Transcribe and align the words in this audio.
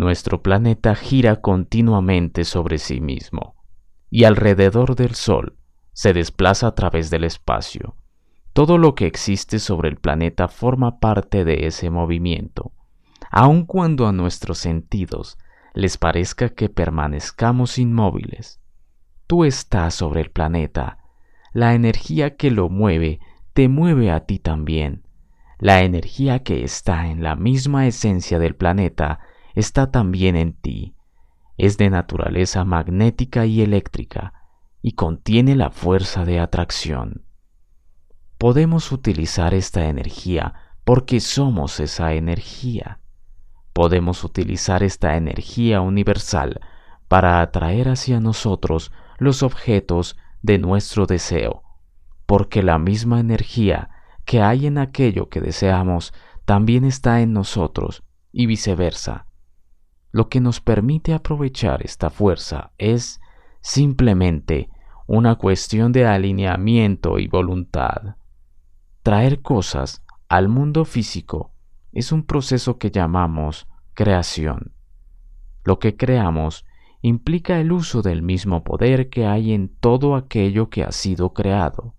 Nuestro 0.00 0.42
planeta 0.42 0.94
gira 0.94 1.42
continuamente 1.42 2.44
sobre 2.44 2.78
sí 2.78 3.02
mismo 3.02 3.54
y 4.08 4.24
alrededor 4.24 4.96
del 4.96 5.14
Sol 5.14 5.58
se 5.92 6.14
desplaza 6.14 6.68
a 6.68 6.74
través 6.74 7.10
del 7.10 7.22
espacio. 7.22 7.96
Todo 8.54 8.78
lo 8.78 8.94
que 8.94 9.04
existe 9.04 9.58
sobre 9.58 9.90
el 9.90 9.98
planeta 9.98 10.48
forma 10.48 11.00
parte 11.00 11.44
de 11.44 11.66
ese 11.66 11.90
movimiento, 11.90 12.72
aun 13.30 13.66
cuando 13.66 14.06
a 14.06 14.12
nuestros 14.12 14.56
sentidos 14.56 15.36
les 15.74 15.98
parezca 15.98 16.48
que 16.48 16.70
permanezcamos 16.70 17.76
inmóviles. 17.76 18.58
Tú 19.26 19.44
estás 19.44 19.96
sobre 19.96 20.22
el 20.22 20.30
planeta. 20.30 20.96
La 21.52 21.74
energía 21.74 22.38
que 22.38 22.50
lo 22.50 22.70
mueve 22.70 23.20
te 23.52 23.68
mueve 23.68 24.10
a 24.10 24.20
ti 24.20 24.38
también. 24.38 25.06
La 25.58 25.82
energía 25.82 26.42
que 26.42 26.64
está 26.64 27.08
en 27.08 27.22
la 27.22 27.36
misma 27.36 27.86
esencia 27.86 28.38
del 28.38 28.56
planeta 28.56 29.20
está 29.54 29.90
también 29.90 30.36
en 30.36 30.52
ti. 30.52 30.94
Es 31.56 31.76
de 31.76 31.90
naturaleza 31.90 32.64
magnética 32.64 33.46
y 33.46 33.62
eléctrica 33.62 34.32
y 34.82 34.92
contiene 34.92 35.56
la 35.56 35.70
fuerza 35.70 36.24
de 36.24 36.40
atracción. 36.40 37.24
Podemos 38.38 38.92
utilizar 38.92 39.52
esta 39.52 39.86
energía 39.86 40.54
porque 40.84 41.20
somos 41.20 41.78
esa 41.80 42.14
energía. 42.14 43.00
Podemos 43.72 44.24
utilizar 44.24 44.82
esta 44.82 45.16
energía 45.16 45.80
universal 45.80 46.60
para 47.08 47.40
atraer 47.40 47.88
hacia 47.88 48.20
nosotros 48.20 48.92
los 49.18 49.42
objetos 49.42 50.16
de 50.42 50.58
nuestro 50.58 51.06
deseo, 51.06 51.62
porque 52.24 52.62
la 52.62 52.78
misma 52.78 53.20
energía 53.20 53.90
que 54.24 54.40
hay 54.40 54.66
en 54.66 54.78
aquello 54.78 55.28
que 55.28 55.40
deseamos 55.40 56.14
también 56.44 56.84
está 56.84 57.20
en 57.20 57.32
nosotros 57.32 58.02
y 58.32 58.46
viceversa. 58.46 59.26
Lo 60.12 60.28
que 60.28 60.40
nos 60.40 60.60
permite 60.60 61.12
aprovechar 61.12 61.84
esta 61.84 62.10
fuerza 62.10 62.72
es 62.78 63.20
simplemente 63.60 64.68
una 65.06 65.36
cuestión 65.36 65.92
de 65.92 66.06
alineamiento 66.06 67.18
y 67.18 67.28
voluntad. 67.28 68.16
Traer 69.02 69.40
cosas 69.42 70.04
al 70.28 70.48
mundo 70.48 70.84
físico 70.84 71.52
es 71.92 72.12
un 72.12 72.24
proceso 72.24 72.78
que 72.78 72.90
llamamos 72.90 73.66
creación. 73.94 74.72
Lo 75.64 75.78
que 75.78 75.96
creamos 75.96 76.64
implica 77.02 77.58
el 77.60 77.72
uso 77.72 78.02
del 78.02 78.22
mismo 78.22 78.62
poder 78.62 79.08
que 79.10 79.26
hay 79.26 79.52
en 79.52 79.68
todo 79.68 80.14
aquello 80.14 80.70
que 80.70 80.84
ha 80.84 80.92
sido 80.92 81.32
creado. 81.32 81.94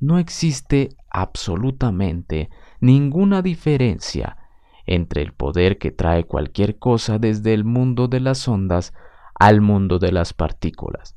No 0.00 0.18
existe 0.18 0.90
absolutamente 1.10 2.50
ninguna 2.80 3.42
diferencia 3.42 4.36
entre 4.86 5.22
el 5.22 5.32
poder 5.32 5.78
que 5.78 5.90
trae 5.90 6.24
cualquier 6.24 6.78
cosa 6.78 7.18
desde 7.18 7.54
el 7.54 7.64
mundo 7.64 8.08
de 8.08 8.20
las 8.20 8.46
ondas 8.48 8.92
al 9.34 9.60
mundo 9.60 9.98
de 9.98 10.12
las 10.12 10.32
partículas, 10.32 11.16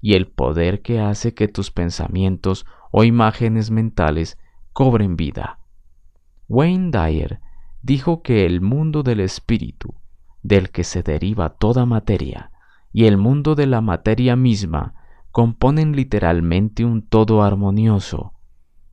y 0.00 0.14
el 0.14 0.26
poder 0.28 0.82
que 0.82 1.00
hace 1.00 1.34
que 1.34 1.48
tus 1.48 1.70
pensamientos 1.70 2.66
o 2.90 3.04
imágenes 3.04 3.70
mentales 3.70 4.38
cobren 4.72 5.16
vida. 5.16 5.58
Wayne 6.48 6.90
Dyer 6.90 7.40
dijo 7.82 8.22
que 8.22 8.44
el 8.44 8.60
mundo 8.60 9.02
del 9.02 9.20
espíritu, 9.20 9.94
del 10.42 10.70
que 10.70 10.84
se 10.84 11.02
deriva 11.02 11.50
toda 11.50 11.86
materia, 11.86 12.50
y 12.92 13.06
el 13.06 13.16
mundo 13.16 13.54
de 13.54 13.66
la 13.66 13.80
materia 13.80 14.36
misma 14.36 14.94
componen 15.30 15.96
literalmente 15.96 16.84
un 16.84 17.02
todo 17.02 17.42
armonioso. 17.42 18.34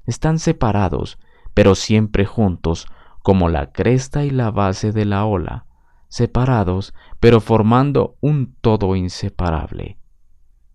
Están 0.05 0.39
separados, 0.39 1.19
pero 1.53 1.75
siempre 1.75 2.25
juntos 2.25 2.88
como 3.22 3.50
la 3.50 3.72
cresta 3.72 4.23
y 4.23 4.30
la 4.30 4.52
base 4.52 4.91
de 4.91 5.05
la 5.05 5.25
ola, 5.25 5.66
separados 6.08 6.94
pero 7.19 7.39
formando 7.39 8.17
un 8.19 8.55
todo 8.61 8.95
inseparable. 8.95 9.97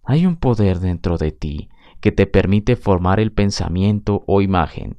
Hay 0.05 0.25
un 0.25 0.37
poder 0.37 0.79
dentro 0.79 1.19
de 1.19 1.33
ti 1.33 1.69
que 2.01 2.13
te 2.13 2.27
permite 2.27 2.77
formar 2.77 3.19
el 3.19 3.33
pensamiento 3.33 4.23
o 4.27 4.41
imagen. 4.41 4.99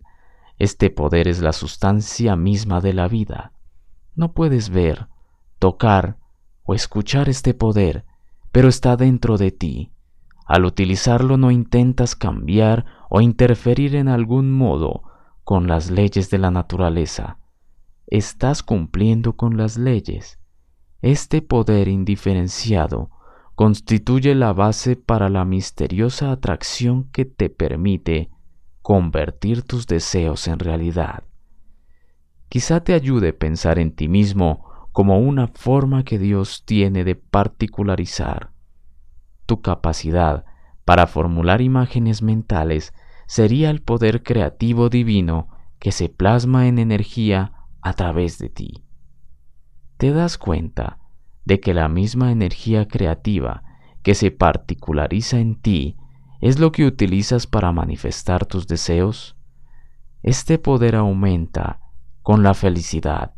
Este 0.60 0.90
poder 0.90 1.28
es 1.28 1.42
la 1.42 1.54
sustancia 1.54 2.36
misma 2.36 2.82
de 2.82 2.94
la 2.94 3.08
vida. 3.08 3.54
No 4.16 4.34
puedes 4.34 4.70
ver, 4.70 5.08
tocar 5.60 6.18
o 6.64 6.74
escuchar 6.74 7.30
este 7.30 7.54
poder, 7.54 8.04
pero 8.52 8.68
está 8.68 8.98
dentro 8.98 9.38
de 9.38 9.52
ti. 9.52 9.92
Al 10.46 10.66
utilizarlo 10.66 11.38
no 11.38 11.52
intentas 11.52 12.16
cambiar 12.16 12.86
o 13.10 13.22
interferir 13.22 13.96
en 13.96 14.08
algún 14.08 14.52
modo 14.52 15.04
con 15.48 15.66
las 15.66 15.90
leyes 15.90 16.30
de 16.30 16.40
la 16.40 16.52
naturaleza. 16.52 17.38
Estás 18.06 18.64
cumpliendo 18.64 19.38
con 19.38 19.56
las 19.56 19.78
leyes. 19.78 20.42
Este 21.02 21.42
poder 21.42 21.88
indiferenciado 21.88 23.12
constituye 23.56 24.36
la 24.36 24.52
base 24.52 24.98
para 24.98 25.30
la 25.30 25.46
misteriosa 25.46 26.32
atracción 26.32 27.06
que 27.14 27.24
te 27.24 27.50
permite 27.50 28.30
convertir 28.82 29.62
tus 29.62 29.88
deseos 29.88 30.50
en 30.50 30.60
realidad. 30.60 31.24
Quizá 32.50 32.84
te 32.84 32.94
ayude 32.94 33.32
pensar 33.32 33.80
en 33.80 33.96
ti 33.96 34.10
mismo 34.10 34.90
como 34.92 35.18
una 35.18 35.48
forma 35.48 36.04
que 36.04 36.20
Dios 36.20 36.66
tiene 36.66 37.06
de 37.06 37.16
particularizar. 37.16 38.52
Tu 39.46 39.62
capacidad 39.62 40.44
para 40.84 41.08
formular 41.08 41.62
imágenes 41.62 42.22
mentales 42.22 42.92
sería 43.28 43.70
el 43.70 43.82
poder 43.82 44.24
creativo 44.24 44.90
divino 44.90 45.50
que 45.80 45.92
se 45.92 46.10
plasma 46.10 46.68
en 46.68 46.80
energía 46.80 47.54
a 47.82 47.94
través 47.94 48.40
de 48.40 48.50
ti. 48.50 48.84
Te 49.98 50.12
das 50.12 50.38
cuenta 50.38 51.00
de 51.46 51.60
que 51.60 51.74
la 51.74 51.88
misma 51.88 52.32
energía 52.32 52.88
creativa 52.88 53.64
que 54.02 54.16
se 54.16 54.32
particulariza 54.32 55.40
en 55.40 55.56
ti 55.56 55.98
es 56.40 56.60
lo 56.60 56.72
que 56.72 56.86
utilizas 56.86 57.48
para 57.48 57.72
manifestar 57.72 58.46
tus 58.46 58.68
deseos. 58.68 59.36
Este 60.24 60.58
poder 60.58 60.96
aumenta 60.96 61.82
con 62.22 62.44
la 62.44 62.54
felicidad, 62.54 63.34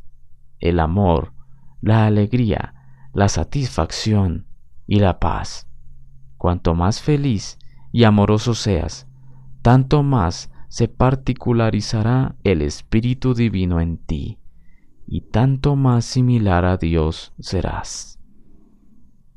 el 0.60 0.80
amor, 0.80 1.34
la 1.82 2.06
alegría, 2.06 2.74
la 3.14 3.30
satisfacción 3.30 4.48
y 4.86 5.00
la 5.00 5.20
paz. 5.20 5.68
Cuanto 6.38 6.76
más 6.76 7.02
feliz 7.02 7.58
y 7.92 8.04
amoroso 8.04 8.54
seas, 8.54 9.09
tanto 9.62 10.04
más 10.04 10.52
se 10.68 10.88
particularizará 10.88 12.36
el 12.44 12.62
Espíritu 12.62 13.34
Divino 13.34 13.82
en 13.82 13.98
ti, 13.98 14.40
y 15.08 15.22
tanto 15.22 15.76
más 15.76 16.06
similar 16.06 16.66
a 16.66 16.78
Dios 16.78 17.34
serás. 17.40 18.20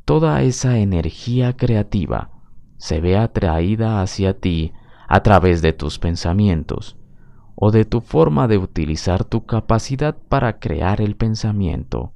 Toda 0.04 0.42
esa 0.42 0.78
energía 0.78 1.56
creativa 1.56 2.30
se 2.76 3.00
ve 3.00 3.16
atraída 3.16 4.02
hacia 4.02 4.38
ti 4.38 4.72
a 5.08 5.22
través 5.22 5.62
de 5.62 5.72
tus 5.72 5.98
pensamientos 5.98 6.98
o 7.54 7.70
de 7.70 7.84
tu 7.84 8.00
forma 8.00 8.48
de 8.48 8.58
utilizar 8.58 9.24
tu 9.24 9.46
capacidad 9.46 10.16
para 10.28 10.58
crear 10.58 11.00
el 11.00 11.16
pensamiento. 11.16 12.12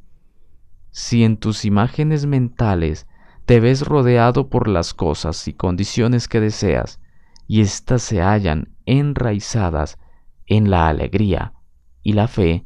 Si 0.90 1.24
en 1.24 1.36
tus 1.36 1.64
imágenes 1.64 2.26
mentales 2.26 3.06
te 3.44 3.60
ves 3.60 3.86
rodeado 3.86 4.48
por 4.48 4.66
las 4.66 4.92
cosas 4.92 5.46
y 5.46 5.52
condiciones 5.52 6.26
que 6.26 6.40
deseas, 6.40 7.00
y 7.46 7.60
éstas 7.60 8.02
se 8.02 8.20
hallan 8.20 8.74
enraizadas 8.86 9.98
en 10.46 10.70
la 10.70 10.88
alegría 10.88 11.54
y 12.02 12.12
la 12.12 12.28
fe, 12.28 12.64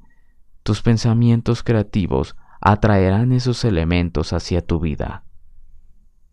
tus 0.63 0.83
pensamientos 0.83 1.63
creativos 1.63 2.37
atraerán 2.61 3.33
esos 3.33 3.65
elementos 3.65 4.33
hacia 4.33 4.65
tu 4.65 4.81
vida. 4.81 5.25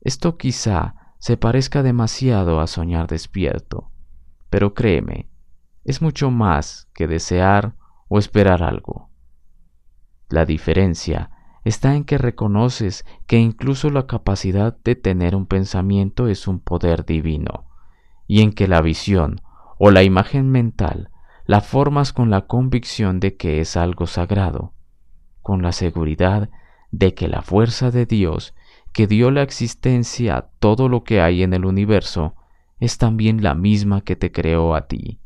Esto 0.01 0.37
quizá 0.37 0.95
se 1.19 1.37
parezca 1.37 1.83
demasiado 1.83 2.59
a 2.59 2.67
soñar 2.67 3.07
despierto, 3.07 3.91
pero 4.49 4.73
créeme, 4.73 5.29
es 5.83 6.01
mucho 6.01 6.31
más 6.31 6.89
que 6.93 7.07
desear 7.07 7.75
o 8.09 8.19
esperar 8.19 8.61
algo. 8.61 9.09
La 10.29 10.45
diferencia 10.45 11.31
está 11.63 11.95
en 11.95 12.03
que 12.03 12.17
reconoces 12.17 13.05
que 13.25 13.39
incluso 13.39 13.89
la 13.89 14.05
capacidad 14.05 14.77
de 14.83 14.95
tener 14.95 15.35
un 15.35 15.45
pensamiento 15.45 16.27
es 16.27 16.47
un 16.47 16.59
poder 16.59 17.05
divino 17.05 17.66
y 18.27 18.41
en 18.41 18.51
que 18.51 18.67
la 18.67 18.81
visión 18.81 19.41
o 19.79 19.91
la 19.91 20.03
imagen 20.03 20.49
mental 20.49 21.09
la 21.45 21.61
formas 21.61 22.11
con 22.11 22.29
la 22.29 22.41
convicción 22.41 23.21
de 23.21 23.37
que 23.37 23.61
es 23.61 23.77
algo 23.77 24.05
sagrado, 24.05 24.73
con 25.41 25.61
la 25.61 25.71
seguridad 25.71 26.49
de 26.91 27.13
que 27.13 27.29
la 27.29 27.41
fuerza 27.41 27.89
de 27.89 28.05
Dios 28.05 28.53
que 28.91 29.07
dio 29.07 29.31
la 29.31 29.43
existencia 29.43 30.37
a 30.37 30.41
todo 30.59 30.89
lo 30.89 31.03
que 31.03 31.21
hay 31.21 31.43
en 31.43 31.53
el 31.53 31.65
universo 31.65 32.35
es 32.79 32.97
también 32.97 33.43
la 33.43 33.53
misma 33.55 34.01
que 34.01 34.15
te 34.15 34.31
creó 34.31 34.75
a 34.75 34.87
ti. 34.87 35.19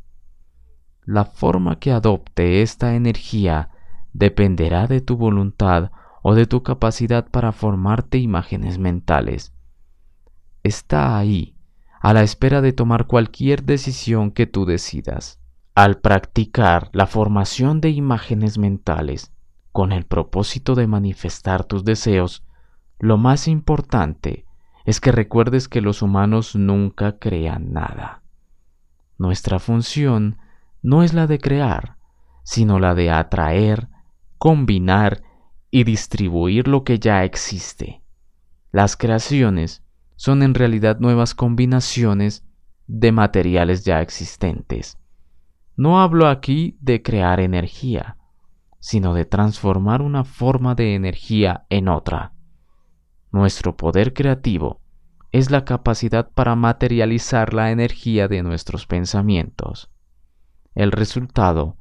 La 1.04 1.24
forma 1.24 1.78
que 1.78 1.90
adopte 1.90 2.62
esta 2.62 2.94
energía 2.94 3.70
dependerá 4.12 4.86
de 4.86 5.00
tu 5.00 5.16
voluntad 5.16 5.90
o 6.22 6.34
de 6.34 6.46
tu 6.46 6.62
capacidad 6.62 7.28
para 7.28 7.50
formarte 7.50 8.18
imágenes 8.18 8.78
mentales. 8.78 9.52
Está 10.62 11.18
ahí 11.18 11.56
a 12.02 12.12
la 12.12 12.22
espera 12.22 12.60
de 12.60 12.72
tomar 12.72 13.06
cualquier 13.06 13.62
decisión 13.62 14.32
que 14.32 14.46
tú 14.46 14.66
decidas. 14.66 15.40
Al 15.74 15.98
practicar 15.98 16.90
la 16.92 17.06
formación 17.06 17.80
de 17.80 17.90
imágenes 17.90 18.58
mentales, 18.58 19.32
con 19.70 19.92
el 19.92 20.04
propósito 20.04 20.74
de 20.74 20.88
manifestar 20.88 21.64
tus 21.64 21.84
deseos, 21.84 22.44
lo 22.98 23.18
más 23.18 23.46
importante 23.46 24.46
es 24.84 25.00
que 25.00 25.12
recuerdes 25.12 25.68
que 25.68 25.80
los 25.80 26.02
humanos 26.02 26.56
nunca 26.56 27.18
crean 27.18 27.72
nada. 27.72 28.22
Nuestra 29.16 29.60
función 29.60 30.38
no 30.82 31.04
es 31.04 31.14
la 31.14 31.28
de 31.28 31.38
crear, 31.38 31.98
sino 32.42 32.80
la 32.80 32.96
de 32.96 33.12
atraer, 33.12 33.88
combinar 34.38 35.22
y 35.70 35.84
distribuir 35.84 36.66
lo 36.66 36.82
que 36.82 36.98
ya 36.98 37.22
existe. 37.22 38.02
Las 38.72 38.96
creaciones 38.96 39.81
son 40.22 40.44
en 40.44 40.54
realidad 40.54 41.00
nuevas 41.00 41.34
combinaciones 41.34 42.46
de 42.86 43.10
materiales 43.10 43.84
ya 43.84 44.00
existentes. 44.00 44.96
No 45.76 46.00
hablo 46.00 46.28
aquí 46.28 46.78
de 46.80 47.02
crear 47.02 47.40
energía, 47.40 48.18
sino 48.78 49.14
de 49.14 49.24
transformar 49.24 50.00
una 50.00 50.22
forma 50.22 50.76
de 50.76 50.94
energía 50.94 51.66
en 51.70 51.88
otra. 51.88 52.34
Nuestro 53.32 53.76
poder 53.76 54.14
creativo 54.14 54.80
es 55.32 55.50
la 55.50 55.64
capacidad 55.64 56.30
para 56.30 56.54
materializar 56.54 57.52
la 57.52 57.72
energía 57.72 58.28
de 58.28 58.44
nuestros 58.44 58.86
pensamientos. 58.86 59.90
El 60.76 60.92
resultado 60.92 61.78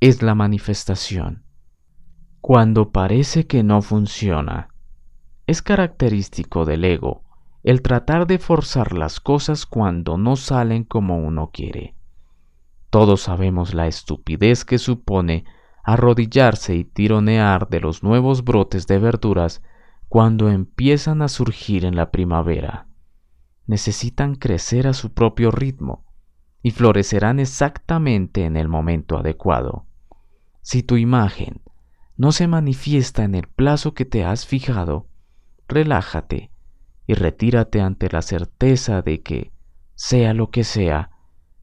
es 0.00 0.22
la 0.22 0.34
manifestación. 0.34 1.44
Cuando 2.40 2.90
parece 2.90 3.46
que 3.46 3.62
no 3.62 3.80
funciona, 3.80 4.70
es 5.46 5.62
característico 5.62 6.64
del 6.64 6.84
ego 6.84 7.29
el 7.62 7.82
tratar 7.82 8.26
de 8.26 8.38
forzar 8.38 8.92
las 8.92 9.20
cosas 9.20 9.66
cuando 9.66 10.16
no 10.16 10.36
salen 10.36 10.84
como 10.84 11.18
uno 11.18 11.50
quiere. 11.52 11.94
Todos 12.88 13.22
sabemos 13.22 13.74
la 13.74 13.86
estupidez 13.86 14.64
que 14.64 14.78
supone 14.78 15.44
arrodillarse 15.84 16.74
y 16.74 16.84
tironear 16.84 17.68
de 17.68 17.80
los 17.80 18.02
nuevos 18.02 18.44
brotes 18.44 18.86
de 18.86 18.98
verduras 18.98 19.62
cuando 20.08 20.48
empiezan 20.48 21.22
a 21.22 21.28
surgir 21.28 21.84
en 21.84 21.96
la 21.96 22.10
primavera. 22.10 22.88
Necesitan 23.66 24.34
crecer 24.34 24.86
a 24.86 24.92
su 24.92 25.12
propio 25.12 25.50
ritmo 25.50 26.04
y 26.62 26.72
florecerán 26.72 27.38
exactamente 27.38 28.44
en 28.44 28.56
el 28.56 28.68
momento 28.68 29.18
adecuado. 29.18 29.86
Si 30.62 30.82
tu 30.82 30.96
imagen 30.96 31.62
no 32.16 32.32
se 32.32 32.48
manifiesta 32.48 33.22
en 33.22 33.34
el 33.34 33.46
plazo 33.46 33.94
que 33.94 34.04
te 34.04 34.24
has 34.24 34.46
fijado, 34.46 35.06
relájate 35.68 36.49
y 37.10 37.14
retírate 37.14 37.80
ante 37.80 38.08
la 38.08 38.22
certeza 38.22 39.02
de 39.02 39.20
que, 39.20 39.50
sea 39.96 40.32
lo 40.32 40.50
que 40.50 40.62
sea, 40.62 41.10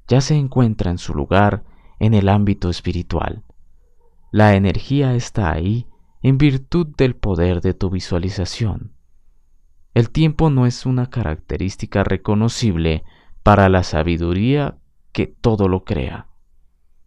ya 0.06 0.20
se 0.20 0.36
encuentra 0.36 0.92
en 0.92 0.98
su 0.98 1.14
lugar 1.14 1.64
en 2.00 2.14
el 2.14 2.28
ámbito 2.28 2.70
espiritual. 2.70 3.46
La 4.30 4.56
energía 4.56 5.16
está 5.16 5.54
ahí 5.54 5.88
en 6.22 6.38
virtud 6.38 6.88
del 6.98 7.16
poder 7.16 7.62
de 7.62 7.74
tu 7.74 7.90
visualización. 7.90 8.92
El 9.94 10.10
tiempo 10.10 10.50
no 10.50 10.66
es 10.66 10.86
una 10.86 11.10
característica 11.10 12.04
reconocible 12.04 13.06
para 13.42 13.70
la 13.70 13.84
sabiduría 13.84 14.80
que 15.14 15.28
todo 15.28 15.70
lo 15.70 15.86
crea. 15.86 16.28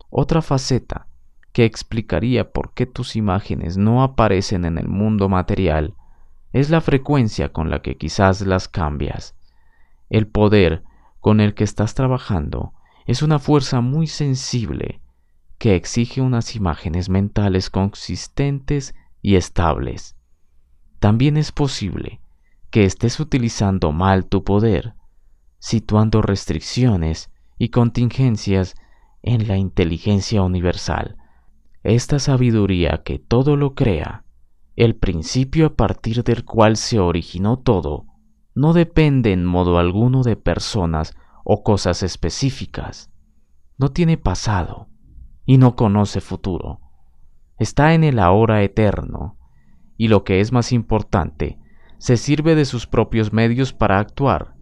Otra 0.08 0.40
faceta 0.40 1.08
que 1.52 1.66
explicaría 1.66 2.52
por 2.52 2.72
qué 2.72 2.86
tus 2.86 3.16
imágenes 3.16 3.76
no 3.76 4.02
aparecen 4.02 4.64
en 4.64 4.78
el 4.78 4.88
mundo 4.88 5.28
material 5.28 5.94
es 6.52 6.70
la 6.70 6.80
frecuencia 6.80 7.52
con 7.52 7.70
la 7.70 7.82
que 7.82 7.96
quizás 7.96 8.40
las 8.42 8.68
cambias. 8.68 9.36
El 10.08 10.26
poder 10.26 10.82
con 11.20 11.40
el 11.40 11.54
que 11.54 11.64
estás 11.64 11.94
trabajando 11.94 12.72
es 13.06 13.22
una 13.22 13.38
fuerza 13.38 13.80
muy 13.80 14.06
sensible 14.06 15.00
que 15.58 15.74
exige 15.74 16.20
unas 16.20 16.56
imágenes 16.56 17.08
mentales 17.08 17.70
consistentes 17.70 18.94
y 19.20 19.36
estables. 19.36 20.16
También 20.98 21.36
es 21.36 21.52
posible 21.52 22.20
que 22.70 22.84
estés 22.84 23.20
utilizando 23.20 23.92
mal 23.92 24.26
tu 24.26 24.44
poder, 24.44 24.94
situando 25.58 26.22
restricciones 26.22 27.30
y 27.58 27.68
contingencias 27.68 28.74
en 29.22 29.48
la 29.48 29.56
inteligencia 29.56 30.42
universal, 30.42 31.16
esta 31.82 32.18
sabiduría 32.18 33.02
que 33.04 33.18
todo 33.18 33.56
lo 33.56 33.74
crea, 33.74 34.24
el 34.76 34.96
principio 34.96 35.66
a 35.66 35.74
partir 35.74 36.22
del 36.22 36.44
cual 36.44 36.76
se 36.76 36.98
originó 36.98 37.58
todo, 37.58 38.06
no 38.54 38.72
depende 38.72 39.32
en 39.32 39.44
modo 39.44 39.78
alguno 39.78 40.22
de 40.22 40.36
personas 40.36 41.14
o 41.44 41.62
cosas 41.62 42.02
específicas. 42.02 43.10
No 43.78 43.90
tiene 43.90 44.16
pasado 44.16 44.88
y 45.44 45.58
no 45.58 45.76
conoce 45.76 46.20
futuro. 46.20 46.80
Está 47.58 47.94
en 47.94 48.04
el 48.04 48.18
ahora 48.18 48.62
eterno 48.62 49.36
y 49.96 50.08
lo 50.08 50.24
que 50.24 50.40
es 50.40 50.50
más 50.50 50.72
importante, 50.72 51.58
se 51.98 52.16
sirve 52.16 52.54
de 52.54 52.64
sus 52.64 52.86
propios 52.86 53.34
medios 53.34 53.74
para 53.74 53.98
actuar. 53.98 54.54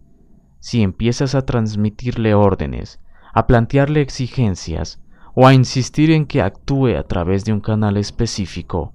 Si 0.59 0.81
empiezas 0.81 1.33
a 1.33 1.45
transmitirle 1.45 2.33
órdenes, 2.33 2.99
a 3.33 3.47
plantearle 3.47 4.01
exigencias, 4.01 5.01
o 5.33 5.47
a 5.47 5.53
insistir 5.53 6.11
en 6.11 6.25
que 6.25 6.41
actúe 6.41 6.97
a 6.97 7.03
través 7.03 7.45
de 7.45 7.53
un 7.53 7.61
canal 7.61 7.95
específico, 7.95 8.93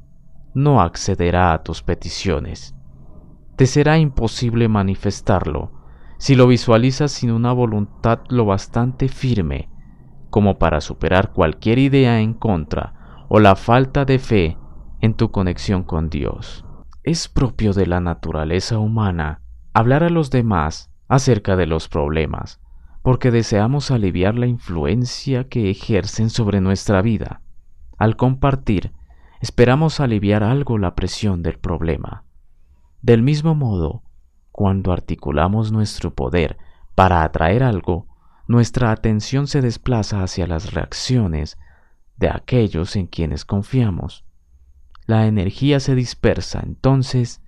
no 0.54 0.80
accederá 0.80 1.52
a 1.52 1.62
tus 1.62 1.82
peticiones. 1.82 2.74
Te 3.56 3.66
será 3.66 3.98
imposible 3.98 4.68
manifestarlo 4.68 5.72
si 6.18 6.34
lo 6.34 6.46
visualizas 6.46 7.12
sin 7.12 7.30
una 7.30 7.52
voluntad 7.52 8.20
lo 8.28 8.46
bastante 8.46 9.08
firme 9.08 9.68
como 10.30 10.58
para 10.58 10.80
superar 10.80 11.32
cualquier 11.32 11.78
idea 11.78 12.20
en 12.20 12.34
contra 12.34 13.26
o 13.28 13.38
la 13.38 13.54
falta 13.54 14.04
de 14.04 14.18
fe 14.18 14.58
en 15.00 15.14
tu 15.14 15.30
conexión 15.30 15.84
con 15.84 16.10
Dios. 16.10 16.64
Es 17.04 17.28
propio 17.28 17.72
de 17.72 17.86
la 17.86 18.00
naturaleza 18.00 18.78
humana 18.78 19.42
hablar 19.74 20.02
a 20.02 20.10
los 20.10 20.30
demás 20.30 20.90
acerca 21.06 21.54
de 21.54 21.66
los 21.66 21.88
problemas, 21.88 22.60
porque 23.02 23.30
deseamos 23.30 23.92
aliviar 23.92 24.34
la 24.34 24.48
influencia 24.48 25.48
que 25.48 25.70
ejercen 25.70 26.30
sobre 26.30 26.60
nuestra 26.60 27.00
vida. 27.00 27.42
Al 27.96 28.16
compartir, 28.16 28.92
esperamos 29.40 30.00
aliviar 30.00 30.42
algo 30.42 30.78
la 30.78 30.94
presión 30.94 31.42
del 31.42 31.58
problema. 31.58 32.24
Del 33.02 33.22
mismo 33.22 33.54
modo, 33.54 34.02
cuando 34.50 34.92
articulamos 34.92 35.72
nuestro 35.72 36.14
poder 36.14 36.56
para 36.94 37.22
atraer 37.22 37.62
algo, 37.62 38.06
nuestra 38.46 38.90
atención 38.90 39.46
se 39.46 39.60
desplaza 39.60 40.22
hacia 40.22 40.46
las 40.46 40.72
reacciones 40.72 41.58
de 42.16 42.28
aquellos 42.28 42.96
en 42.96 43.06
quienes 43.06 43.44
confiamos. 43.44 44.24
La 45.06 45.26
energía 45.26 45.80
se 45.80 45.94
dispersa 45.94 46.60
entonces 46.64 47.42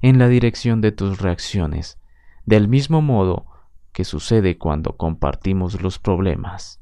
en 0.00 0.18
la 0.18 0.28
dirección 0.28 0.80
de 0.80 0.92
tus 0.92 1.20
reacciones, 1.20 1.98
del 2.46 2.68
mismo 2.68 3.02
modo 3.02 3.46
que 3.92 4.04
sucede 4.04 4.58
cuando 4.58 4.96
compartimos 4.96 5.82
los 5.82 5.98
problemas. 5.98 6.80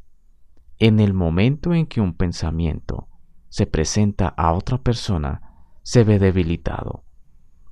En 0.79 1.01
el 1.01 1.13
momento 1.13 1.75
en 1.75 1.87
que 1.87 2.01
un 2.01 2.15
pensamiento 2.15 3.09
se 3.51 3.67
presenta 3.67 4.29
a 4.29 4.53
otra 4.53 4.79
persona, 4.79 5.43
se 5.83 6.05
ve 6.05 6.19
debilitado. 6.19 7.05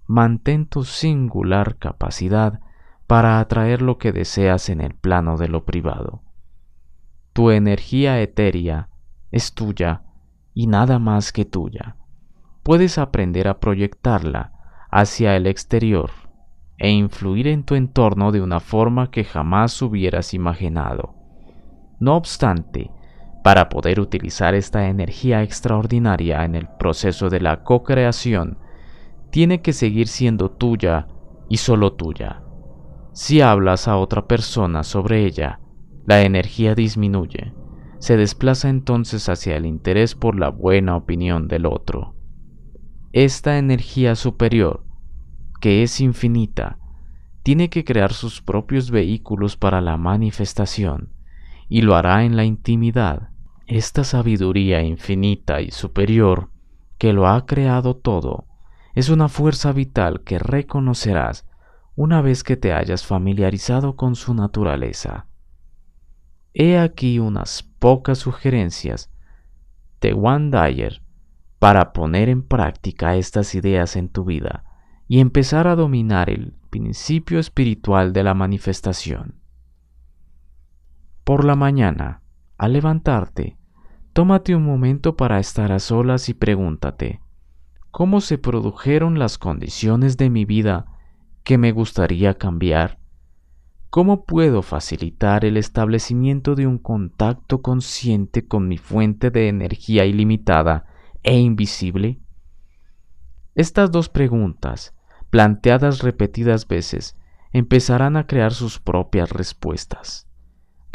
Mantén 0.07 0.67
tu 0.67 0.85
singular 0.85 1.77
capacidad 1.77 2.61
para 3.07 3.41
atraer 3.41 3.81
lo 3.81 3.97
que 3.97 4.13
deseas 4.13 4.69
en 4.69 4.83
el 4.83 4.95
plano 4.95 5.39
de 5.39 5.49
lo 5.49 5.65
privado. 5.65 6.23
Tu 7.33 7.51
energía 7.51 8.21
etérea 8.21 8.91
es 9.31 9.55
tuya 9.55 10.03
y 10.53 10.67
nada 10.67 10.99
más 10.99 11.33
que 11.33 11.45
tuya. 11.45 11.97
Puedes 12.63 12.99
aprender 12.99 13.49
a 13.49 13.61
proyectarla 13.61 14.53
hacia 14.91 15.37
el 15.37 15.47
exterior 15.47 16.11
e 16.79 16.91
influir 16.91 17.47
en 17.49 17.65
tu 17.65 17.77
entorno 17.77 18.33
de 18.33 18.41
una 18.41 18.61
forma 18.61 19.11
que 19.11 19.25
jamás 19.25 19.81
hubieras 19.81 20.35
imaginado. 20.35 21.15
No 22.01 22.17
obstante, 22.17 22.91
para 23.43 23.69
poder 23.69 24.01
utilizar 24.01 24.55
esta 24.55 24.89
energía 24.89 25.43
extraordinaria 25.43 26.45
en 26.45 26.55
el 26.55 26.69
proceso 26.69 27.31
de 27.31 27.41
la 27.41 27.63
co-creación, 27.63 28.59
tiene 29.31 29.63
que 29.63 29.73
seguir 29.73 30.09
siendo 30.09 30.51
tuya 30.51 31.09
y 31.49 31.59
solo 31.59 31.93
tuya. 31.93 32.43
Si 33.13 33.41
hablas 33.41 33.89
a 33.89 33.97
otra 33.97 34.27
persona 34.27 34.83
sobre 34.83 35.25
ella, 35.25 35.61
la 36.07 36.23
energía 36.23 36.75
disminuye, 36.75 37.53
se 37.99 38.17
desplaza 38.17 38.69
entonces 38.69 39.29
hacia 39.29 39.57
el 39.57 39.67
interés 39.67 40.15
por 40.15 40.39
la 40.39 40.51
buena 40.51 40.97
opinión 40.97 41.49
del 41.49 41.67
otro. 41.67 42.15
Esta 43.13 43.59
energía 43.59 44.15
superior, 44.15 44.85
que 45.61 45.83
es 45.83 46.01
infinita, 46.01 46.79
tiene 47.43 47.71
que 47.71 47.85
crear 47.85 48.13
sus 48.13 48.43
propios 48.43 48.91
vehículos 48.91 49.57
para 49.57 49.81
la 49.81 49.97
manifestación, 49.97 51.13
y 51.69 51.83
lo 51.83 51.97
hará 51.97 52.25
en 52.25 52.37
la 52.37 52.45
intimidad 52.45 53.28
esta 53.69 54.03
sabiduría 54.03 54.83
infinita 54.83 55.61
y 55.61 55.71
superior 55.71 56.49
que 56.97 57.13
lo 57.13 57.29
ha 57.29 57.45
creado 57.45 57.95
todo 57.95 58.47
es 58.95 59.11
una 59.11 59.29
fuerza 59.29 59.73
vital 59.73 60.23
que 60.23 60.39
reconocerás 60.39 61.47
una 61.95 62.23
vez 62.23 62.43
que 62.43 62.57
te 62.57 62.73
hayas 62.73 63.05
familiarizado 63.05 63.95
con 63.95 64.17
su 64.17 64.33
naturaleza. 64.33 65.27
He 66.55 66.79
aquí 66.79 67.19
unas 67.19 67.63
pocas 67.63 68.19
sugerencias 68.19 69.13
de 70.01 70.13
Juan 70.13 70.51
Dyer 70.51 71.03
para 71.59 71.93
poner 71.93 72.31
en 72.31 72.43
práctica 72.43 73.17
estas 73.17 73.55
ideas 73.55 73.97
en 73.97 74.09
tu 74.09 74.25
vida 74.25 74.65
y 75.09 75.21
empezar 75.21 75.69
a 75.69 75.77
dominar 75.77 76.31
el 76.31 76.55
principio 76.71 77.39
espiritual 77.39 78.15
de 78.15 78.23
la 78.23 78.33
manifestación. 78.33 79.35
Por 81.25 81.45
la 81.45 81.55
mañana, 81.55 82.23
al 82.57 82.73
levantarte, 82.73 83.58
tómate 84.19 84.57
un 84.57 84.65
momento 84.65 85.17
para 85.17 85.39
estar 85.39 85.71
a 85.71 85.79
solas 85.79 86.29
y 86.29 86.35
pregúntate, 86.35 87.21
¿cómo 87.93 88.21
se 88.21 88.37
produjeron 88.37 89.21
las 89.21 89.39
condiciones 89.39 90.17
de 90.17 90.29
mi 90.29 90.45
vida 90.45 90.87
que 91.45 91.57
me 91.57 91.71
gustaría 91.71 92.35
cambiar? 92.35 92.99
¿Cómo 93.91 94.25
puedo 94.25 94.63
facilitar 94.63 95.45
el 95.45 95.57
establecimiento 95.57 96.57
de 96.57 96.67
un 96.67 96.79
contacto 96.79 97.63
consciente 97.63 98.45
con 98.45 98.67
mi 98.67 98.77
fuente 98.77 99.31
de 99.31 99.47
energía 99.47 100.05
ilimitada 100.05 100.87
e 101.23 101.39
invisible? 101.39 102.19
Estas 103.55 103.93
dos 103.93 104.09
preguntas, 104.09 104.97
planteadas 105.31 106.03
repetidas 106.03 106.67
veces, 106.67 107.17
empezarán 107.53 108.17
a 108.17 108.27
crear 108.27 108.53
sus 108.53 108.81
propias 108.81 109.31
respuestas. 109.31 110.28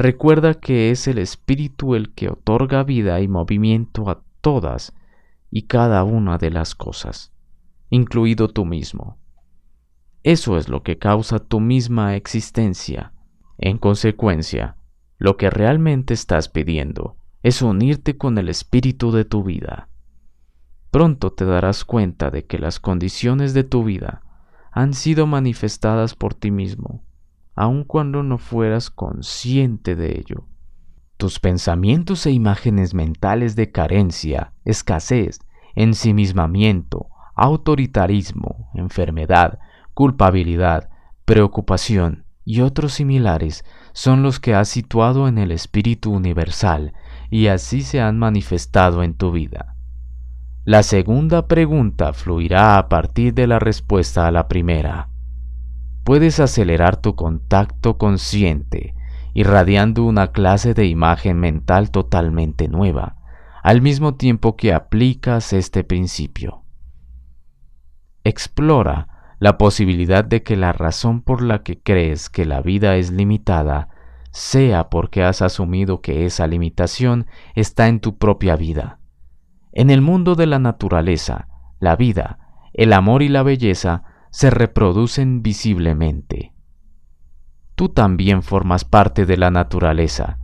Recuerda 0.03 0.55
que 0.55 0.91
es 0.91 1.07
el 1.07 1.17
espíritu 1.17 1.95
el 1.95 2.13
que 2.13 2.27
otorga 2.27 2.83
vida 2.83 3.21
y 3.21 3.29
movimiento 3.29 4.09
a 4.09 4.21
todas 4.41 4.93
y 5.49 5.61
cada 5.61 6.03
una 6.03 6.37
de 6.37 6.49
las 6.49 6.75
cosas, 6.75 7.31
incluido 7.89 8.49
tú 8.49 8.65
mismo. 8.65 9.17
Eso 10.21 10.57
es 10.57 10.67
lo 10.67 10.83
que 10.83 10.97
causa 10.97 11.39
tu 11.39 11.61
misma 11.61 12.17
existencia. 12.17 13.13
En 13.57 13.77
consecuencia, 13.77 14.75
lo 15.19 15.37
que 15.37 15.49
realmente 15.49 16.13
estás 16.13 16.49
pidiendo 16.49 17.15
es 17.41 17.61
unirte 17.61 18.17
con 18.17 18.37
el 18.37 18.49
espíritu 18.49 19.13
de 19.13 19.23
tu 19.23 19.41
vida. 19.45 19.87
Pronto 20.91 21.31
te 21.31 21.45
darás 21.45 21.85
cuenta 21.85 22.29
de 22.29 22.45
que 22.45 22.59
las 22.59 22.81
condiciones 22.81 23.53
de 23.53 23.63
tu 23.63 23.85
vida 23.85 24.21
han 24.69 24.95
sido 24.95 25.27
manifestadas 25.27 26.13
por 26.13 26.33
ti 26.33 26.51
mismo 26.51 27.05
aun 27.55 27.83
cuando 27.83 28.23
no 28.23 28.37
fueras 28.37 28.89
consciente 28.89 29.95
de 29.95 30.19
ello. 30.19 30.45
Tus 31.17 31.39
pensamientos 31.39 32.25
e 32.25 32.31
imágenes 32.31 32.93
mentales 32.93 33.55
de 33.55 33.71
carencia, 33.71 34.53
escasez, 34.65 35.39
ensimismamiento, 35.75 37.07
autoritarismo, 37.35 38.69
enfermedad, 38.73 39.59
culpabilidad, 39.93 40.89
preocupación 41.25 42.25
y 42.45 42.61
otros 42.61 42.93
similares 42.93 43.63
son 43.93 44.23
los 44.23 44.39
que 44.39 44.53
has 44.53 44.67
situado 44.67 45.27
en 45.27 45.37
el 45.37 45.51
espíritu 45.51 46.11
universal 46.11 46.93
y 47.29 47.47
así 47.47 47.81
se 47.81 48.01
han 48.01 48.19
manifestado 48.19 49.03
en 49.03 49.13
tu 49.13 49.31
vida. 49.31 49.75
La 50.65 50.83
segunda 50.83 51.47
pregunta 51.47 52.13
fluirá 52.13 52.77
a 52.77 52.89
partir 52.89 53.33
de 53.33 53.47
la 53.47 53.59
respuesta 53.59 54.27
a 54.27 54.31
la 54.31 54.47
primera 54.47 55.12
puedes 56.03 56.39
acelerar 56.39 56.97
tu 56.97 57.15
contacto 57.15 57.97
consciente, 57.97 58.95
irradiando 59.33 60.03
una 60.03 60.31
clase 60.31 60.73
de 60.73 60.85
imagen 60.85 61.39
mental 61.39 61.91
totalmente 61.91 62.67
nueva, 62.67 63.17
al 63.63 63.81
mismo 63.81 64.15
tiempo 64.15 64.55
que 64.55 64.73
aplicas 64.73 65.53
este 65.53 65.83
principio. 65.83 66.63
Explora 68.23 69.35
la 69.39 69.57
posibilidad 69.57 70.23
de 70.23 70.43
que 70.43 70.55
la 70.55 70.71
razón 70.73 71.21
por 71.21 71.41
la 71.41 71.63
que 71.63 71.81
crees 71.81 72.29
que 72.29 72.45
la 72.45 72.61
vida 72.61 72.95
es 72.95 73.11
limitada 73.11 73.89
sea 74.31 74.89
porque 74.89 75.23
has 75.23 75.41
asumido 75.41 76.01
que 76.01 76.25
esa 76.25 76.47
limitación 76.47 77.27
está 77.55 77.87
en 77.87 77.99
tu 77.99 78.17
propia 78.17 78.55
vida. 78.55 78.99
En 79.71 79.89
el 79.89 80.01
mundo 80.01 80.35
de 80.35 80.47
la 80.47 80.59
naturaleza, 80.59 81.47
la 81.79 81.95
vida, 81.95 82.39
el 82.73 82.93
amor 82.93 83.21
y 83.21 83.29
la 83.29 83.43
belleza 83.43 84.03
se 84.33 84.49
reproducen 84.49 85.43
visiblemente. 85.43 86.55
Tú 87.75 87.89
también 87.89 88.41
formas 88.41 88.83
parte 88.83 89.27
de 89.27 89.37
la 89.37 89.51
naturaleza. 89.51 90.39